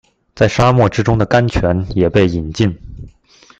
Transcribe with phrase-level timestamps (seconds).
[0.33, 2.75] 在沙漠之中的甘泉也被飲盡